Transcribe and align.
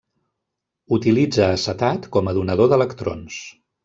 Utilitza 0.97 1.49
acetat 1.57 2.07
com 2.15 2.31
a 2.31 2.33
donador 2.39 2.71
d'electrons. 2.73 3.39